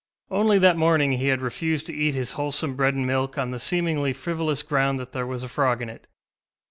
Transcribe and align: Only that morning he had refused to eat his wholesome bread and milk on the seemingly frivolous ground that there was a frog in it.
Only 0.31 0.57
that 0.57 0.77
morning 0.77 1.11
he 1.11 1.27
had 1.27 1.43
refused 1.43 1.85
to 1.85 1.93
eat 1.93 2.15
his 2.15 2.31
wholesome 2.31 2.75
bread 2.75 2.95
and 2.95 3.05
milk 3.05 3.37
on 3.37 3.51
the 3.51 3.59
seemingly 3.59 4.13
frivolous 4.13 4.63
ground 4.63 4.97
that 4.99 5.11
there 5.11 5.27
was 5.27 5.43
a 5.43 5.47
frog 5.47 5.79
in 5.79 5.89
it. 5.89 6.07